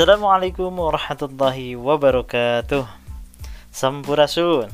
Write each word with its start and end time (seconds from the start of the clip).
Assalamualaikum 0.00 0.72
warahmatullahi 0.80 1.76
wabarakatuh. 1.76 2.88
Sampurasun. 3.68 4.72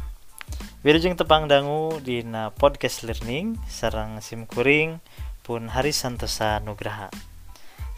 Wilujeng 0.86 1.18
tepang 1.18 1.50
dangu 1.50 1.98
di 1.98 2.22
podcast 2.54 3.02
learning 3.02 3.58
sarang 3.66 4.22
simkuring 4.22 5.02
pun 5.42 5.66
hari 5.66 5.90
santosa 5.90 6.62
nugraha. 6.62 7.10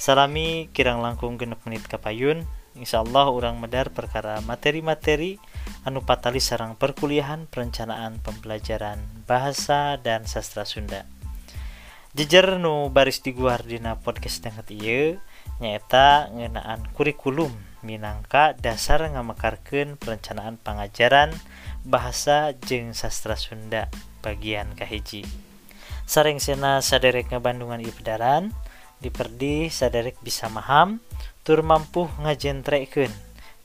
Salami 0.00 0.72
kirang 0.72 1.04
langkung 1.04 1.36
genep 1.36 1.60
menit 1.68 1.84
kapayun. 1.84 2.48
Insyaallah 2.72 3.28
orang 3.28 3.60
medar 3.60 3.92
perkara 3.92 4.40
materi-materi 4.40 5.36
anu 5.84 6.00
patali 6.00 6.40
sarang 6.40 6.80
perkuliahan 6.80 7.44
perencanaan 7.44 8.24
pembelajaran 8.24 9.04
bahasa 9.28 10.00
dan 10.00 10.24
sastra 10.24 10.64
Sunda. 10.64 11.04
Jejer 12.16 12.56
nu 12.56 12.88
baris 12.88 13.20
diguar 13.20 13.68
dina 13.68 14.00
podcast 14.00 14.40
dengan 14.40 14.64
iya 14.72 15.20
nyata 15.58 16.28
ngenaan 16.34 16.86
kurikulum 16.92 17.50
minangka 17.80 18.54
dasar 18.58 19.02
ngamekarkan 19.06 19.96
perencanaan 19.96 20.60
pengajaran 20.60 21.32
bahasa 21.86 22.52
jeng 22.66 22.92
sastra 22.92 23.38
Sunda 23.38 23.86
bagian 24.20 24.74
kahiji 24.74 25.24
Sareng 26.08 26.40
sena 26.40 26.80
saderek 26.80 27.28
ngabandungan 27.28 27.84
ibdaran 27.84 28.56
diperdi 29.04 29.68
saderek 29.68 30.16
bisa 30.24 30.48
maham 30.48 31.04
tur 31.44 31.60
mampu 31.60 32.08
ngajentreken 32.24 33.12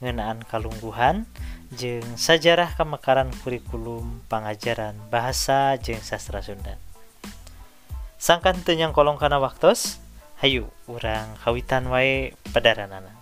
ngenaan 0.04 0.44
kalungguhan 0.44 1.24
jeng 1.72 2.04
sajarah 2.20 2.76
kemekaran 2.76 3.32
kurikulum 3.42 4.22
pengajaran 4.28 4.94
bahasa 5.08 5.80
jeng 5.80 6.04
sastra 6.04 6.44
Sunda. 6.44 6.76
Sangkan 8.20 8.60
tenyang 8.62 8.92
kolong 8.92 9.16
kana 9.16 9.40
waktos 9.40 10.03
Hayu 10.44 10.68
orang 10.92 11.40
kawitan 11.40 11.88
wae 11.88 12.36
padaranana 12.52 13.16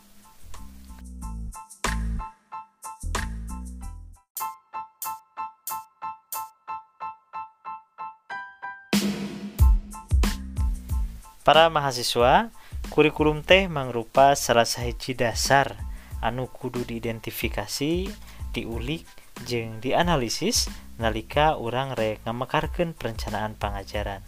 Para 11.45 11.69
mahasiswa, 11.69 12.50
kurikulum 12.89 13.45
teh 13.45 13.69
mangrupa 13.69 14.33
salah 14.33 14.66
sahiji 14.66 15.13
dasar 15.13 15.78
anu 16.25 16.50
kudu 16.50 16.81
diidentifikasi, 16.89 18.09
diulik, 18.50 19.06
jeng 19.45 19.78
dianalisis 19.78 20.73
nalika 20.97 21.53
orang 21.53 21.94
rek 21.94 22.25
ngamekarkeun 22.25 22.97
perencanaan 22.97 23.53
pengajaran 23.53 24.25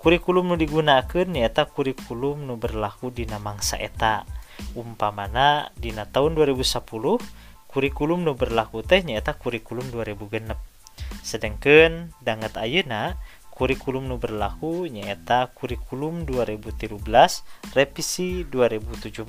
kurikulum 0.00 0.48
nu 0.48 0.56
digunakan 0.56 1.28
nyata 1.28 1.68
kurikulum 1.68 2.48
nu 2.48 2.56
berlaku 2.56 3.12
di 3.12 3.28
mangsa 3.28 3.76
eta. 3.76 4.24
Umpamana 4.72 5.68
dina 5.76 6.08
tahun 6.08 6.40
2010 6.40 7.20
kurikulum 7.68 8.24
nu 8.24 8.32
berlaku 8.32 8.80
teh 8.80 9.04
nyata 9.04 9.36
kurikulum 9.36 9.92
2000 9.92 10.32
genep. 10.32 10.56
Sedangkan 11.20 12.16
dangat 12.24 12.56
ayeuna 12.56 13.20
kurikulum 13.52 14.08
nu 14.08 14.16
berlaku 14.16 14.88
nyata 14.88 15.52
kurikulum 15.52 16.24
2013 16.24 16.96
revisi 17.76 18.48
2017 18.48 19.28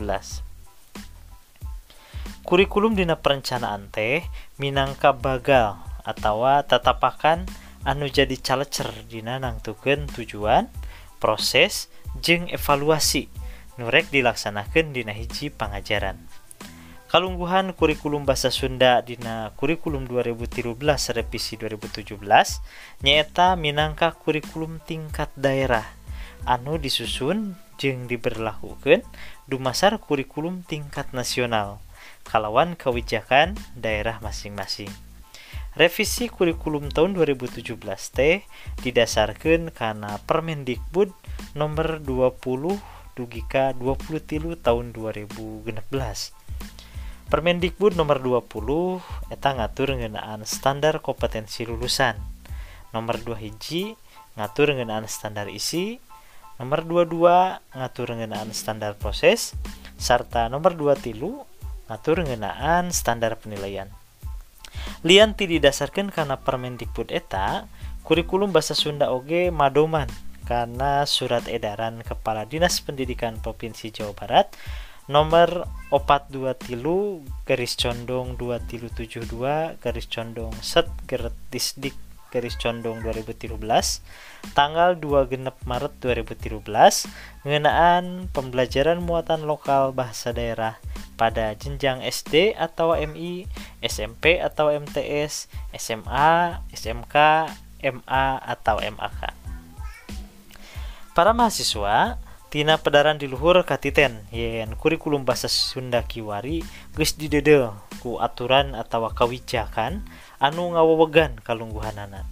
kurikulum 2.48 2.96
dina 2.96 3.20
perencanaan 3.20 3.92
teh 3.92 4.24
minangka 4.56 5.12
bagal 5.12 5.84
atau 6.08 6.48
tatapakan 6.64 7.44
anu 7.88 8.10
jadi 8.10 8.36
calecer 8.38 8.90
dinanangtuken 9.10 10.10
tujuan 10.12 10.68
proses 11.22 11.88
jeung 12.20 12.50
evaluasi. 12.50 13.30
Nurek 13.80 14.12
dilaksanakan 14.12 14.92
Dina 14.92 15.16
hiji 15.16 15.48
pengajaran 15.48 16.20
kalungguhan 17.12 17.76
kurikulum 17.76 18.24
bahasa 18.24 18.48
Sunda 18.48 19.04
Dina 19.04 19.52
kurikulum 19.60 20.08
2013 20.08 20.80
revisi 21.12 21.60
2017 21.60 22.16
nyaeta 23.04 23.60
Minangka 23.60 24.16
kurikulum 24.16 24.80
tingkat 24.80 25.28
daerah. 25.36 25.84
Anu 26.48 26.80
disusun 26.80 27.60
jeung 27.76 28.08
diberlakukan 28.08 29.04
dumasar 29.44 30.00
kurikulum 30.00 30.64
tingkat 30.64 31.12
nasional 31.12 31.84
kalawan 32.24 32.80
kebijakan 32.80 33.60
daerah 33.76 34.24
masing-masing. 34.24 35.11
Revisi 35.72 36.28
kurikulum 36.28 36.92
tahun 36.92 37.16
2017 37.16 37.80
teh 38.12 38.44
didasarkan 38.84 39.72
karena 39.72 40.20
Permendikbud 40.28 41.16
nomor 41.56 42.04
20 42.04 42.36
dugika 43.16 43.72
20 43.76 44.20
tilu 44.28 44.60
tahun 44.60 44.92
2016 44.92 45.72
Permendikbud 47.32 47.96
nomor 47.96 48.20
20 48.20 49.32
eta 49.32 49.56
ngatur 49.56 49.96
ngenaan 49.96 50.44
standar 50.44 51.00
kompetensi 51.00 51.64
lulusan. 51.64 52.20
Nomor 52.92 53.24
2 53.24 53.40
hiji 53.40 53.96
ngatur 54.36 54.76
ngenaan 54.76 55.08
standar 55.08 55.48
isi. 55.48 56.04
Nomor 56.60 56.84
22 56.84 57.16
ngatur 57.72 58.20
ngenaan 58.20 58.52
standar 58.52 59.00
proses. 59.00 59.56
Serta 59.96 60.52
nomor 60.52 60.76
2 60.76 60.92
tilu 61.00 61.48
ngatur 61.88 62.28
ngenaan 62.28 62.92
standar 62.92 63.40
penilaian 63.40 63.88
Lianti 65.02 65.50
didasarkan 65.50 66.14
karena 66.14 66.38
Permendikbud 66.38 67.10
eta 67.10 67.66
kurikulum 68.06 68.54
bahasa 68.54 68.78
Sunda 68.78 69.10
oge 69.10 69.50
madoman 69.50 70.06
karena 70.46 71.10
surat 71.10 71.50
edaran 71.50 72.06
Kepala 72.06 72.46
Dinas 72.46 72.78
Pendidikan 72.86 73.42
Provinsi 73.42 73.90
Jawa 73.90 74.14
Barat 74.14 74.54
nomor 75.10 75.66
42 75.90 76.54
tilu 76.62 77.26
garis 77.50 77.74
condong 77.74 78.38
2 78.38 78.70
tilu 78.70 78.88
72 78.94 79.82
garis 79.82 80.06
condong 80.06 80.54
set 80.62 80.86
geret 81.10 81.34
disdik 81.50 81.98
garis 82.30 82.56
condong 82.62 83.02
2013 83.02 83.58
tanggal 84.54 84.96
2 85.02 85.32
genep 85.34 85.58
Maret 85.66 85.98
2013 85.98 86.62
mengenaan 87.44 88.30
pembelajaran 88.32 89.02
muatan 89.02 89.50
lokal 89.50 89.92
bahasa 89.92 90.30
daerah 90.30 90.78
pada 91.22 91.54
jenjang 91.54 92.02
SD 92.02 92.58
atau 92.58 92.98
MI, 92.98 93.46
SMP 93.78 94.42
atau 94.42 94.74
MTS, 94.74 95.46
SMA, 95.78 96.66
SMK, 96.74 97.16
MA 97.78 98.26
atau 98.42 98.82
MAK. 98.82 99.30
Para 101.14 101.38
mahasiswa 101.38 102.18
tina 102.50 102.82
pedaran 102.82 103.22
di 103.22 103.30
luhur 103.30 103.62
katiten 103.62 104.26
yen 104.34 104.74
kurikulum 104.74 105.22
bahasa 105.22 105.46
Sunda 105.46 106.02
Kiwari 106.02 106.66
geus 106.98 107.14
didede 107.14 107.70
ku 108.02 108.18
aturan 108.18 108.74
atau 108.74 109.06
kawijakan 109.08 110.04
anu 110.42 110.76
ngawewegan 110.76 111.40
kalungguhanana 111.48 112.28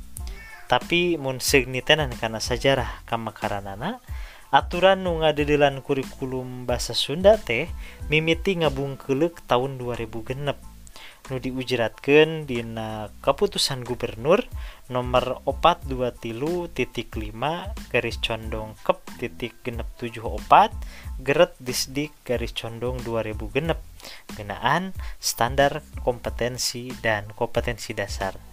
tapi 0.67 1.15
mun 1.15 1.39
segnitenan 1.39 2.11
karena 2.19 2.43
sejarah 2.43 2.99
kamakaranana 3.07 4.03
aturan 4.49 5.05
nu 5.05 5.21
ngadedelan 5.21 5.85
kurikulum 5.85 6.65
bahasa 6.65 6.97
Sunda 6.97 7.37
teh 7.37 7.69
mimiti 8.09 8.57
ngabungkelek 8.57 9.45
tahun 9.45 9.77
2000 9.77 10.29
genep. 10.29 10.57
Nu 11.29 11.37
diujeratkan 11.37 12.49
dina 12.49 13.13
keputusan 13.21 13.85
gubernur 13.85 14.41
nomor 14.89 15.45
opat 15.45 15.85
tilu 16.17 16.65
titik 16.73 17.13
5 17.13 17.93
garis 17.93 18.17
condong 18.17 18.73
kep 18.81 18.97
titik 19.21 19.53
genep 19.61 19.85
74 20.01 20.73
geret 21.21 21.53
disdik 21.61 22.09
garis 22.25 22.49
condong 22.57 22.97
2000 23.05 23.53
genep. 23.53 23.77
Genaan 24.33 24.97
standar 25.21 25.85
kompetensi 26.01 26.89
dan 27.05 27.29
kompetensi 27.37 27.93
dasar 27.93 28.49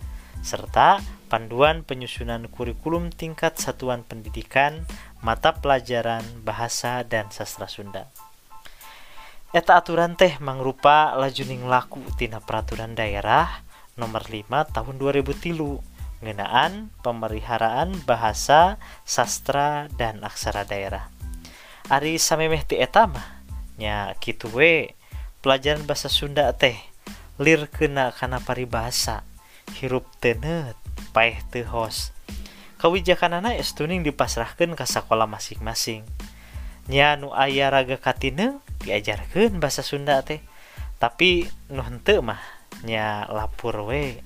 serta 0.46 1.02
panduan 1.26 1.82
penyusunan 1.82 2.46
kurikulum 2.46 3.10
tingkat 3.10 3.58
satuan 3.58 4.06
pendidikan 4.06 4.86
mata 5.26 5.58
pelajaran 5.58 6.22
bahasa 6.46 7.02
dan 7.02 7.26
sastra 7.34 7.66
Sunda. 7.66 8.06
Eta 9.50 9.74
aturan 9.74 10.14
teh 10.14 10.38
mangrupa 10.38 11.18
lajuning 11.18 11.66
laku 11.66 11.98
tina 12.14 12.38
peraturan 12.38 12.94
daerah 12.94 13.66
nomor 13.98 14.22
5 14.22 14.46
tahun 14.70 14.94
2000 15.02 15.42
tilu 15.42 15.82
ngenaan 16.22 16.94
pemeliharaan 17.02 18.06
bahasa 18.06 18.78
sastra 19.02 19.90
dan 19.98 20.22
aksara 20.22 20.62
daerah. 20.62 21.10
Ari 21.90 22.22
samemeh 22.22 22.62
ti 22.62 22.78
eta 22.78 23.10
mah? 23.10 23.42
Nya 23.82 24.14
kitu 24.22 24.46
we 24.54 24.94
pelajaran 25.42 25.82
bahasa 25.90 26.06
Sunda 26.06 26.54
teh 26.54 26.78
lir 27.42 27.66
kena 27.66 28.14
kana 28.14 28.38
paribahasa. 28.38 29.26
Hirup 29.74 30.06
tenet 30.22 30.78
paeh 31.10 31.42
teu 31.50 31.66
kewijakanana 32.80 33.56
estuning 33.56 34.04
dipasrahkan 34.06 34.76
ke 34.76 34.84
sekolah 34.84 35.28
masing-masing. 35.28 36.04
Nya 36.86 37.18
nu 37.18 37.34
aya 37.34 37.72
raga 37.72 37.98
katineng 37.98 38.62
diajarkan 38.84 39.58
bahasa 39.58 39.82
Sunda 39.82 40.22
teh. 40.22 40.38
Tapi 40.96 41.48
nu 41.68 41.82
henteu 41.82 42.22
mah 42.22 42.40
nya 42.86 43.26
lapur 43.28 43.74
we. 43.88 44.22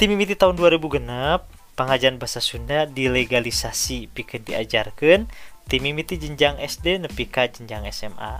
Timimiti 0.00 0.32
tahun 0.32 0.56
2000 0.56 0.96
genep 0.96 1.40
pengajian 1.76 2.16
bahasa 2.16 2.40
Sunda 2.40 2.88
dilegalisasi 2.88 4.08
pikeun 4.12 4.44
diajarkan 4.48 5.28
timimiti 5.70 6.18
jenjang 6.18 6.58
SD 6.58 7.06
nepi 7.06 7.30
ka 7.30 7.46
jenjang 7.46 7.86
SMA 7.94 8.36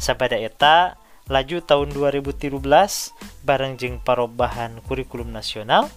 sabada 0.00 0.36
eta 0.36 1.00
laju 1.30 1.62
tahun 1.62 1.94
2013 1.96 2.58
bareng 3.46 3.74
jeung 3.80 3.96
parobahan 4.02 4.82
kurikulum 4.84 5.30
nasional 5.30 5.88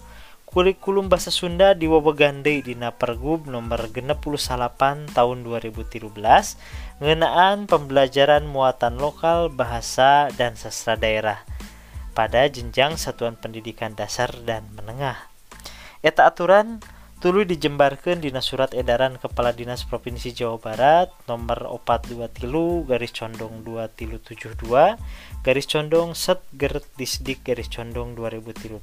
kurikulum 0.44 1.10
bahasa 1.10 1.32
Sunda 1.32 1.72
di 1.72 1.88
Wawagande 1.90 2.62
dina 2.62 2.92
Pergub 2.94 3.48
nomor 3.50 3.90
68 3.90 5.10
tahun 5.10 5.38
2013 5.42 6.14
ngenaan 7.02 7.66
pembelajaran 7.66 8.46
muatan 8.46 9.00
lokal 9.00 9.50
bahasa 9.50 10.30
dan 10.36 10.54
sastra 10.54 10.94
daerah 10.94 11.42
pada 12.14 12.46
jenjang 12.46 12.94
satuan 12.94 13.34
pendidikan 13.34 13.98
dasar 13.98 14.30
dan 14.46 14.68
menengah. 14.78 15.18
Eta 16.04 16.30
aturan 16.30 16.84
tulu 17.24 17.40
dijembarkan 17.40 18.20
di 18.20 18.28
surat 18.44 18.76
edaran 18.76 19.16
Kepala 19.16 19.56
Dinas 19.56 19.80
Provinsi 19.88 20.36
Jawa 20.36 20.60
Barat 20.60 21.08
nomor 21.24 21.72
42 21.72 22.20
tilu 22.36 22.84
garis 22.84 23.16
condong 23.16 23.64
2 23.64 23.96
tilu 23.96 24.20
72 24.20 24.60
garis 25.40 25.64
condong 25.64 26.12
set 26.12 26.44
geret 26.52 26.84
disdik 27.00 27.40
garis 27.40 27.72
condong 27.72 28.12
2013 28.12 28.76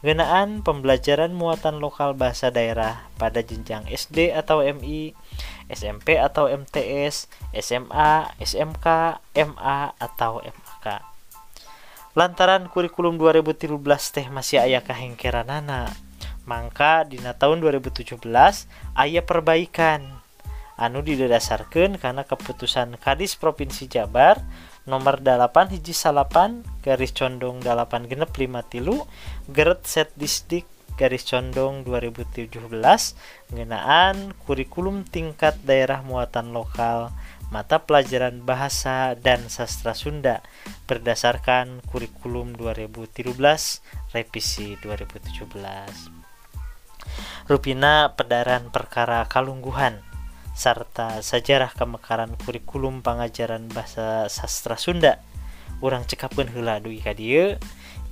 ngenaan 0.00 0.64
pembelajaran 0.64 1.36
muatan 1.36 1.84
lokal 1.84 2.16
bahasa 2.16 2.48
daerah 2.48 3.04
pada 3.20 3.44
jenjang 3.44 3.84
SD 3.92 4.32
atau 4.32 4.64
MI, 4.64 5.12
SMP 5.68 6.16
atau 6.16 6.48
MTS, 6.48 7.28
SMA, 7.52 8.40
SMK, 8.40 8.86
MA 9.36 9.80
atau 10.00 10.40
MAK 10.40 11.04
lantaran 12.16 12.72
kurikulum 12.72 13.20
2013 13.20 13.68
teh 14.16 14.26
masih 14.32 14.64
ayah 14.64 14.80
kahengkeranana 14.80 16.09
mangka 16.48 17.04
dina 17.08 17.36
tahun 17.36 17.60
2017 17.64 18.16
ayah 18.96 19.24
perbaikan 19.24 20.20
anu 20.80 21.04
didasarkan 21.04 22.00
karena 22.00 22.24
keputusan 22.24 22.96
Kadis 22.96 23.36
Provinsi 23.36 23.84
Jabar 23.84 24.40
nomor 24.88 25.20
8 25.20 25.76
hiji 25.76 25.92
salapan 25.92 26.64
garis 26.80 27.12
condong 27.12 27.60
8 27.60 28.08
genep 28.08 28.32
5 28.32 28.72
tilu 28.72 29.04
geret 29.52 29.84
set 29.84 30.08
disdik 30.16 30.64
garis 30.96 31.28
condong 31.28 31.84
2017 31.84 32.48
ngenaan 33.52 34.16
kurikulum 34.48 35.04
tingkat 35.04 35.56
daerah 35.64 36.00
muatan 36.00 36.56
lokal 36.56 37.12
mata 37.50 37.82
pelajaran 37.82 38.46
bahasa 38.46 39.18
dan 39.18 39.50
sastra 39.50 39.92
Sunda 39.92 40.40
berdasarkan 40.86 41.82
kurikulum 41.88 42.54
2013 42.54 43.34
revisi 44.14 44.78
2017. 44.78 46.19
Rupina 47.50 48.14
pedaran 48.14 48.70
perkara 48.70 49.26
kalungguhan 49.26 49.98
serta 50.54 51.18
sejarah 51.18 51.74
kemekaran 51.74 52.38
kurikulum 52.46 53.02
pengajaran 53.02 53.66
bahasa 53.74 54.30
sastra 54.30 54.78
Sunda 54.78 55.18
orang 55.82 56.06
cekapkan 56.06 56.46
hela 56.46 56.78
dugi 56.78 57.02
ka 57.02 57.10
dieu 57.10 57.58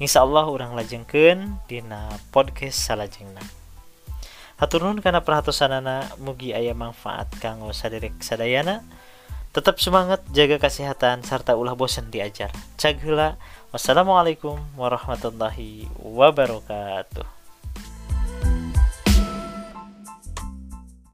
insyaallah 0.02 0.42
orang 0.42 0.74
lajengkeun 0.74 1.54
dina 1.70 2.10
podcast 2.34 2.82
salajengna 2.82 3.38
Hatur 4.58 4.82
nuhun 4.82 4.98
kana 4.98 5.22
perhatosanana 5.22 6.18
mugi 6.18 6.50
aya 6.50 6.74
manfaat 6.74 7.30
kanggo 7.38 7.70
saderek 7.70 8.18
sadayana 8.18 8.82
Tetap 9.48 9.80
semangat, 9.80 10.20
jaga 10.34 10.60
kesehatan, 10.60 11.24
serta 11.24 11.56
ulah 11.56 11.72
bosan 11.72 12.12
diajar. 12.12 12.52
Cagila. 12.76 13.40
Wassalamualaikum 13.72 14.60
warahmatullahi 14.76 15.88
wabarakatuh. 15.98 17.37